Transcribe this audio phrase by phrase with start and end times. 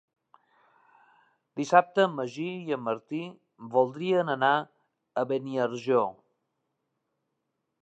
[1.61, 3.21] Dissabte en Magí i en Martí
[3.77, 6.03] voldrien anar a Beniarjó.